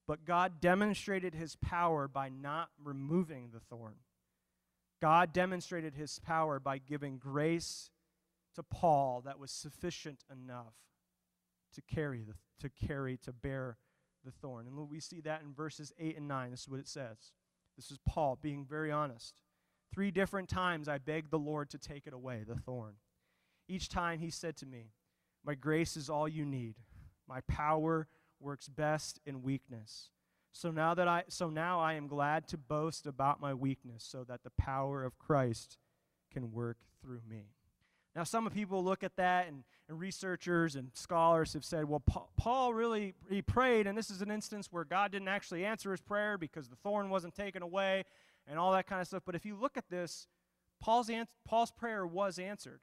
[0.08, 3.96] But God demonstrated his power by not removing the thorn.
[5.02, 7.90] God demonstrated his power by giving grace
[8.56, 10.74] to Paul that was sufficient enough
[11.74, 13.78] to carry the, to carry to bear
[14.24, 14.68] the thorn.
[14.68, 16.52] And we see that in verses 8 and 9.
[16.52, 17.32] This is what it says.
[17.76, 19.36] This is Paul being very honest.
[19.94, 22.96] Three different times I begged the Lord to take it away, the thorn.
[23.68, 24.92] Each time he said to me,
[25.44, 26.76] My grace is all you need.
[27.28, 28.08] My power
[28.40, 30.10] works best in weakness.
[30.52, 34.24] So now that I so now I am glad to boast about my weakness so
[34.24, 35.78] that the power of Christ
[36.32, 37.55] can work through me.
[38.16, 42.28] Now, some people look at that, and, and researchers and scholars have said, well, pa-
[42.38, 46.02] Paul really he prayed, and this is an instance where God didn't actually answer his
[46.02, 48.06] prayer because the thorn wasn't taken away,
[48.48, 49.24] and all that kind of stuff.
[49.26, 50.28] But if you look at this,
[50.80, 52.80] Paul's an- Paul's prayer was answered.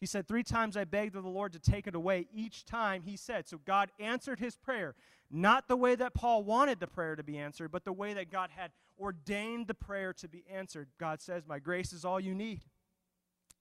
[0.00, 2.26] He said, Three times I begged of the Lord to take it away.
[2.32, 3.46] Each time he said.
[3.46, 4.94] So God answered his prayer,
[5.30, 8.32] not the way that Paul wanted the prayer to be answered, but the way that
[8.32, 10.88] God had ordained the prayer to be answered.
[10.98, 12.62] God says, My grace is all you need.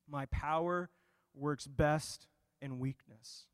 [0.09, 0.89] My power
[1.33, 2.27] works best
[2.61, 3.45] in weakness.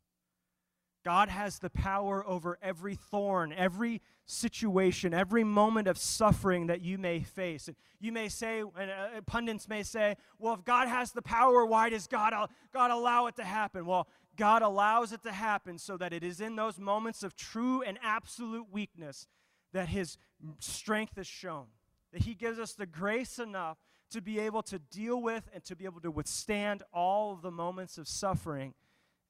[1.03, 6.97] God has the power over every thorn, every situation, every moment of suffering that you
[6.97, 7.67] may face.
[7.67, 11.63] And you may say, and uh, pundits may say, well, if God has the power,
[11.63, 13.85] why does God, uh, God allow it to happen?
[13.85, 17.83] Well, God allows it to happen so that it is in those moments of true
[17.83, 19.27] and absolute weakness
[19.73, 20.17] that His
[20.59, 21.65] strength is shown,
[22.13, 23.77] that He gives us the grace enough
[24.15, 27.51] to be able to deal with and to be able to withstand all of the
[27.51, 28.73] moments of suffering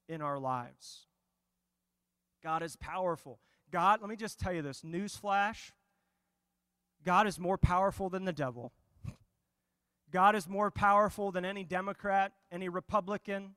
[0.07, 1.07] in our lives.
[2.43, 3.39] God is powerful.
[3.71, 5.71] God, let me just tell you this newsflash
[7.03, 8.71] God is more powerful than the devil.
[10.11, 13.55] God is more powerful than any Democrat, any Republican,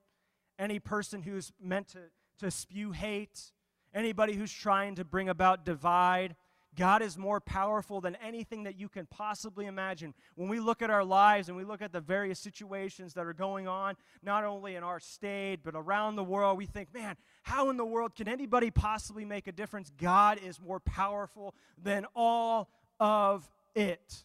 [0.59, 1.99] any person who's meant to,
[2.41, 3.53] to spew hate,
[3.95, 6.37] anybody who's trying to bring about divide.
[6.79, 10.15] God is more powerful than anything that you can possibly imagine.
[10.37, 13.33] When we look at our lives and we look at the various situations that are
[13.33, 17.69] going on, not only in our state, but around the world, we think, man, how
[17.71, 19.91] in the world can anybody possibly make a difference?
[19.99, 24.25] God is more powerful than all of it.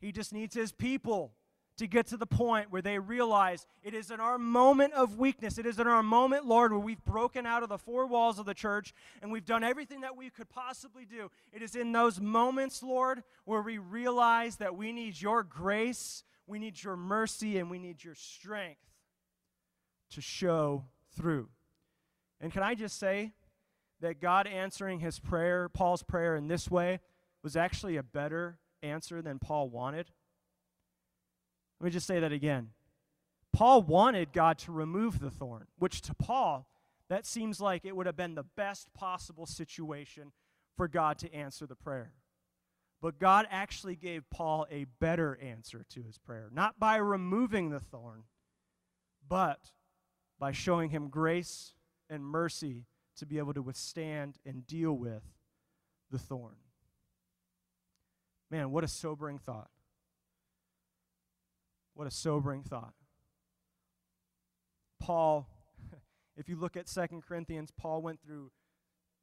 [0.00, 1.34] He just needs his people
[1.76, 5.58] to get to the point where they realize it is in our moment of weakness,
[5.58, 8.46] it is in our moment, Lord, where we've broken out of the four walls of
[8.46, 11.30] the church and we've done everything that we could possibly do.
[11.52, 16.58] It is in those moments, Lord, where we realize that we need your grace, we
[16.58, 18.80] need your mercy, and we need your strength
[20.10, 20.84] to show
[21.16, 21.48] through.
[22.40, 23.32] And can I just say
[24.00, 27.00] that God answering his prayer, Paul's prayer in this way,
[27.42, 30.10] was actually a better answer than Paul wanted?
[31.84, 32.70] Let me just say that again.
[33.52, 36.66] Paul wanted God to remove the thorn, which to Paul
[37.10, 40.32] that seems like it would have been the best possible situation
[40.78, 42.14] for God to answer the prayer.
[43.02, 47.80] But God actually gave Paul a better answer to his prayer, not by removing the
[47.80, 48.22] thorn,
[49.28, 49.72] but
[50.38, 51.74] by showing him grace
[52.08, 52.86] and mercy
[53.18, 55.24] to be able to withstand and deal with
[56.10, 56.56] the thorn.
[58.50, 59.68] Man, what a sobering thought.
[61.94, 62.94] What a sobering thought.
[65.00, 65.48] Paul,
[66.36, 68.50] if you look at Second Corinthians, Paul went through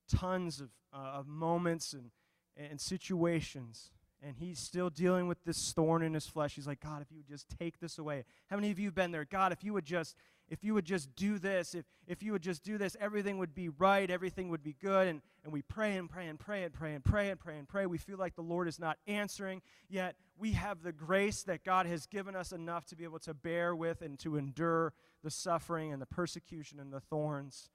[0.10, 2.12] tons of, uh, of moments and,
[2.56, 3.92] and situations,
[4.22, 6.56] and he's still dealing with this thorn in his flesh.
[6.56, 8.26] He's like, God, if you would just take this away.
[8.50, 9.26] How many of you have been there?
[9.26, 10.16] God, if you would just
[10.52, 13.56] if you would just do this, if, if you would just do this, everything would
[13.56, 15.08] be right, everything would be good.
[15.08, 17.68] And, and we pray and pray and pray and pray and pray and pray and
[17.70, 17.86] pray.
[17.86, 21.86] We feel like the Lord is not answering, yet we have the grace that God
[21.86, 24.92] has given us enough to be able to bear with and to endure
[25.24, 27.70] the suffering and the persecution and the thorns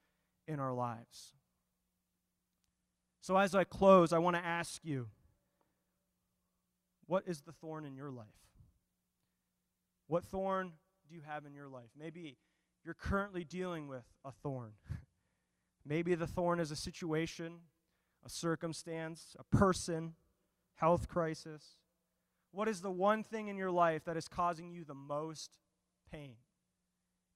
[0.47, 1.33] in our lives.
[3.21, 5.07] So, as I close, I want to ask you
[7.07, 8.27] what is the thorn in your life?
[10.05, 10.73] What thorn
[11.09, 11.89] do you have in your life?
[11.97, 12.37] Maybe
[12.83, 14.73] you're currently dealing with a thorn.
[15.85, 17.59] Maybe the thorn is a situation,
[18.25, 20.13] a circumstance, a person,
[20.75, 21.75] health crisis.
[22.51, 25.57] What is the one thing in your life that is causing you the most
[26.11, 26.35] pain?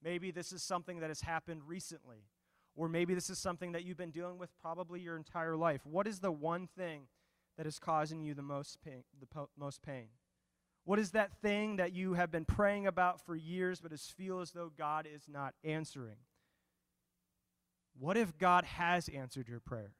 [0.03, 2.25] Maybe this is something that has happened recently,
[2.75, 5.81] or maybe this is something that you've been dealing with probably your entire life.
[5.85, 7.03] What is the one thing
[7.57, 9.03] that is causing you the most pain?
[9.19, 10.07] The po- most pain?
[10.83, 14.41] What is that thing that you have been praying about for years but as feel
[14.41, 16.17] as though God is not answering?
[17.99, 19.93] What if God has answered your prayer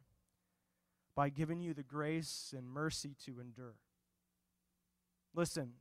[1.16, 3.76] by giving you the grace and mercy to endure?
[5.36, 5.74] Listen,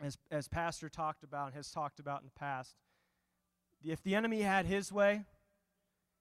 [0.00, 2.76] as, as Pastor talked about and has talked about in the past,
[3.84, 5.24] if the enemy had his way,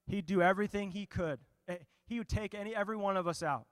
[0.06, 1.40] he'd do everything he could.
[1.68, 1.78] Eh,
[2.08, 3.66] he would take any every one of us out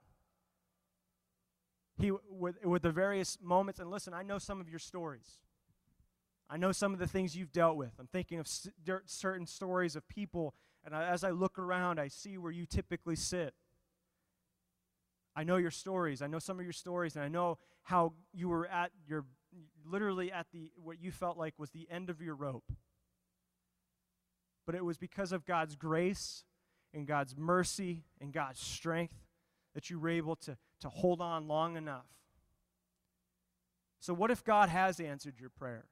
[1.98, 5.38] he with, with the various moments and listen i know some of your stories.
[6.50, 7.92] I know some of the things you've dealt with.
[7.98, 8.46] I'm thinking of
[9.06, 13.16] certain stories of people and I, as i look around i see where you typically
[13.16, 13.54] sit.
[15.36, 16.22] I know your stories.
[16.22, 19.24] I know some of your stories and i know how you were at your
[19.86, 22.72] literally at the what you felt like was the end of your rope.
[24.66, 26.44] But it was because of god's grace
[26.92, 29.14] and god's mercy and god's strength
[29.74, 32.04] that you were able to, to hold on long enough.
[34.00, 35.86] So, what if God has answered your prayer?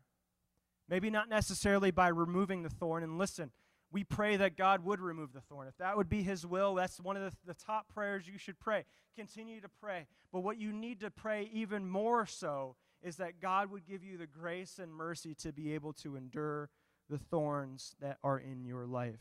[0.86, 3.02] Maybe not necessarily by removing the thorn.
[3.02, 3.52] And listen,
[3.90, 5.66] we pray that God would remove the thorn.
[5.66, 8.60] If that would be His will, that's one of the, the top prayers you should
[8.60, 8.84] pray.
[9.16, 10.06] Continue to pray.
[10.30, 14.18] But what you need to pray even more so is that God would give you
[14.18, 16.68] the grace and mercy to be able to endure
[17.08, 19.20] the thorns that are in your life.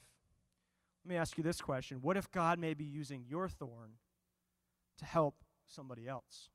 [1.06, 3.92] Let me ask you this question What if God may be using your thorn
[4.98, 5.36] to help
[5.72, 6.50] somebody else?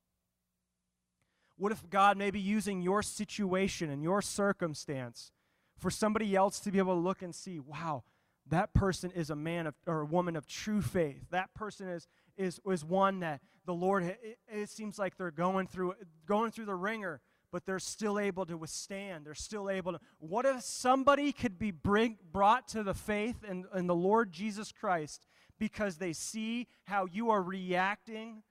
[1.56, 5.32] What if God may be using your situation and your circumstance
[5.78, 8.04] for somebody else to be able to look and see, wow,
[8.48, 11.24] that person is a man of, or a woman of true faith.
[11.30, 12.06] That person is,
[12.36, 15.94] is, is one that the Lord, it, it seems like they're going through,
[16.26, 19.24] going through the wringer, but they're still able to withstand.
[19.24, 20.00] They're still able to.
[20.18, 24.72] What if somebody could be bring, brought to the faith in, in the Lord Jesus
[24.72, 25.26] Christ
[25.58, 28.42] because they see how you are reacting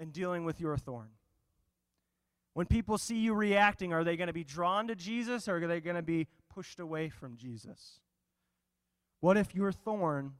[0.00, 1.10] and dealing with your thorn.
[2.54, 5.66] When people see you reacting, are they going to be drawn to Jesus or are
[5.66, 8.00] they going to be pushed away from Jesus?
[9.20, 10.32] What if your thorn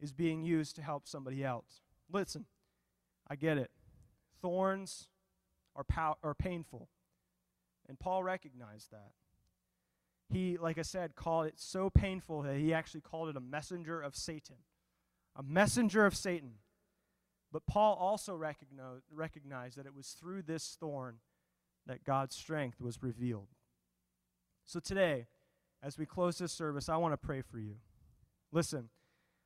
[0.00, 1.82] is being used to help somebody else?
[2.10, 2.46] Listen,
[3.28, 3.70] I get it.
[4.40, 5.08] Thorns
[5.74, 6.88] are, pow- are painful.
[7.88, 9.10] And Paul recognized that.
[10.32, 14.00] He, like I said, called it so painful that he actually called it a messenger
[14.00, 14.56] of Satan
[15.36, 16.54] a messenger of Satan.
[17.52, 21.16] But Paul also recognized, that it was through this thorn
[21.86, 23.48] that God's strength was revealed.
[24.64, 25.26] So today,
[25.82, 27.76] as we close this service, I want to pray for you.
[28.50, 28.88] Listen,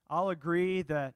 [0.08, 1.14] I'll agree that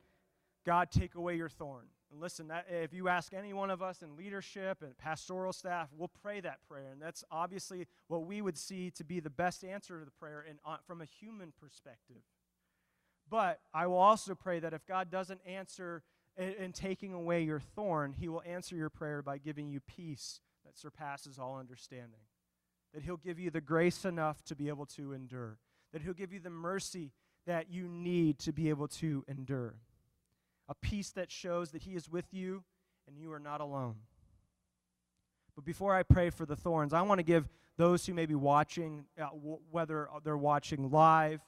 [0.67, 1.87] God take away your thorn.
[2.13, 5.89] And listen, that, if you ask any one of us in leadership and pastoral staff,
[5.97, 6.91] we'll pray that prayer.
[6.93, 10.45] And that's obviously what we would see to be the best answer to the prayer
[10.49, 12.23] in, uh, from a human perspective.
[13.29, 16.03] But I will also pray that if God doesn't answer
[16.37, 20.41] in, in taking away your thorn, He will answer your prayer by giving you peace
[20.65, 22.21] that surpasses all understanding.
[22.93, 25.59] That He'll give you the grace enough to be able to endure.
[25.93, 27.13] That He'll give you the mercy
[27.47, 29.75] that you need to be able to endure.
[30.69, 32.65] A peace that shows that He is with you
[33.07, 33.97] and you are not alone.
[35.55, 38.35] But before I pray for the thorns, I want to give those who may be
[38.35, 41.41] watching, uh, w- whether they're watching live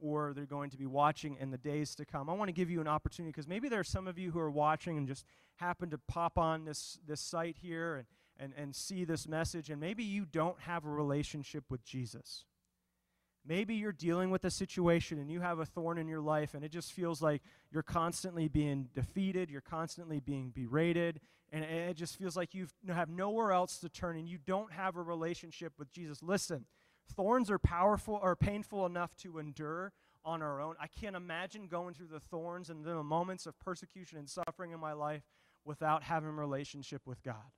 [0.00, 2.28] or they're going to be watching in the days to come.
[2.28, 4.38] I want to give you an opportunity because maybe there are some of you who
[4.38, 5.24] are watching and just
[5.56, 8.06] happen to pop on this, this site here and,
[8.38, 12.44] and, and see this message, and maybe you don't have a relationship with Jesus.
[13.46, 16.64] Maybe you're dealing with a situation and you have a thorn in your life, and
[16.64, 21.20] it just feels like you're constantly being defeated, you're constantly being berated,
[21.52, 24.96] and it just feels like you have nowhere else to turn and you don't have
[24.96, 26.22] a relationship with Jesus.
[26.22, 26.64] Listen,
[27.10, 29.92] thorns are powerful or painful enough to endure
[30.24, 30.74] on our own.
[30.80, 34.80] I can't imagine going through the thorns and the moments of persecution and suffering in
[34.80, 35.22] my life
[35.64, 37.52] without having a relationship with God.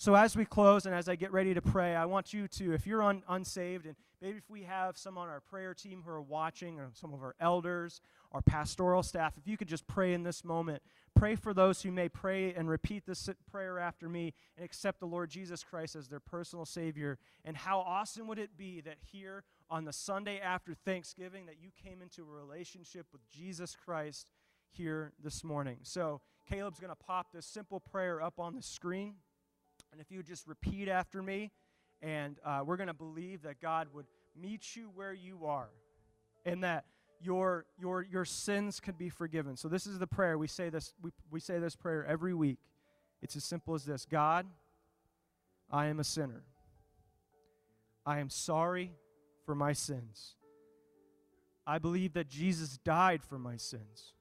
[0.00, 2.72] So, as we close and as I get ready to pray, I want you to,
[2.72, 6.10] if you're un- unsaved, and maybe if we have some on our prayer team who
[6.12, 10.14] are watching, or some of our elders, our pastoral staff, if you could just pray
[10.14, 10.84] in this moment,
[11.16, 15.06] pray for those who may pray and repeat this prayer after me and accept the
[15.06, 17.18] Lord Jesus Christ as their personal Savior.
[17.44, 21.70] And how awesome would it be that here on the Sunday after Thanksgiving, that you
[21.84, 24.30] came into a relationship with Jesus Christ
[24.70, 25.78] here this morning.
[25.82, 29.16] So, Caleb's going to pop this simple prayer up on the screen.
[29.98, 31.50] And if you just repeat after me,
[32.02, 34.06] and uh, we're going to believe that God would
[34.40, 35.70] meet you where you are
[36.46, 36.84] and that
[37.20, 39.56] your, your, your sins can be forgiven.
[39.56, 40.38] So this is the prayer.
[40.38, 42.60] We say this, we, we say this prayer every week.
[43.22, 44.46] It's as simple as this God,
[45.68, 46.44] I am a sinner.
[48.06, 48.92] I am sorry
[49.46, 50.36] for my sins.
[51.66, 54.14] I believe that Jesus died for my sins.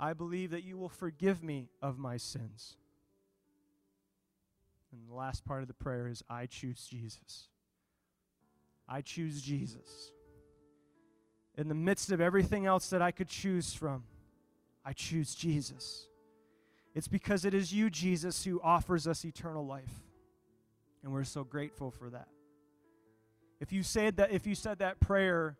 [0.00, 2.76] I believe that you will forgive me of my sins.
[4.92, 7.48] And the last part of the prayer is I choose Jesus.
[8.88, 10.12] I choose Jesus.
[11.56, 14.04] In the midst of everything else that I could choose from,
[14.84, 16.08] I choose Jesus.
[16.94, 20.02] It's because it is you, Jesus, who offers us eternal life.
[21.02, 22.28] And we're so grateful for that.
[23.60, 25.56] If you said that, if you said that prayer,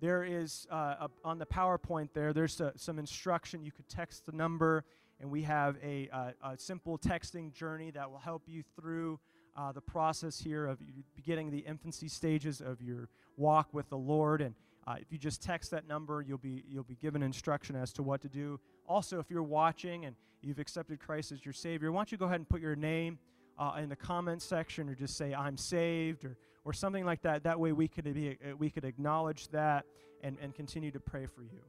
[0.00, 2.32] there is uh, a, on the PowerPoint there.
[2.32, 3.64] There's a, some instruction.
[3.64, 4.84] You could text the number
[5.22, 6.10] and we have a,
[6.44, 9.20] a simple texting journey that will help you through
[9.56, 10.78] uh, the process here of
[11.14, 14.40] beginning the infancy stages of your walk with the Lord.
[14.40, 14.54] And
[14.86, 18.02] uh, if you just text that number, you'll be you'll be given instruction as to
[18.02, 18.58] what to do.
[18.88, 22.26] Also, if you're watching and you've accepted Christ as your Savior, why don't you go
[22.26, 23.18] ahead and put your name
[23.58, 27.44] uh, in the comments section, or just say "I'm saved" or or something like that.
[27.44, 29.84] That way, we could be uh, we could acknowledge that
[30.24, 31.60] and and continue to pray for you.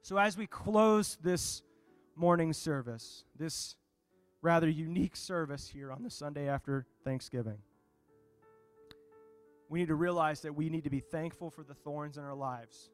[0.00, 1.62] So as we close this
[2.16, 3.76] morning service, this
[4.40, 7.58] rather unique service here on the Sunday after Thanksgiving.
[9.68, 12.34] We need to realize that we need to be thankful for the thorns in our
[12.34, 12.90] lives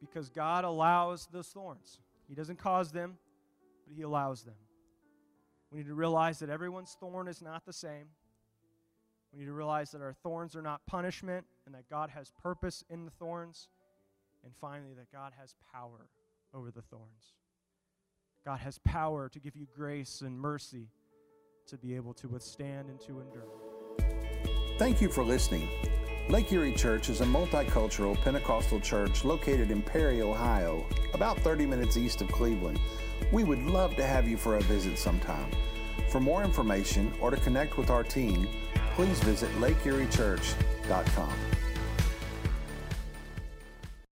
[0.00, 2.00] because God allows those thorns.
[2.28, 3.18] He doesn't cause them,
[3.86, 4.56] but He allows them.
[5.70, 8.06] We need to realize that everyone's thorn is not the same.
[9.32, 12.82] We need to realize that our thorns are not punishment and that God has purpose
[12.88, 13.68] in the thorns.
[14.44, 16.08] And finally, that God has power
[16.54, 17.34] over the thorns.
[18.46, 20.86] God has power to give you grace and mercy
[21.66, 23.48] to be able to withstand and to endure.
[24.78, 25.68] Thank you for listening.
[26.28, 31.96] Lake Erie Church is a multicultural Pentecostal church located in Perry, Ohio, about 30 minutes
[31.96, 32.78] east of Cleveland.
[33.32, 35.50] We would love to have you for a visit sometime.
[36.08, 38.46] For more information or to connect with our team,
[38.94, 41.55] please visit lakeeriechurch.com.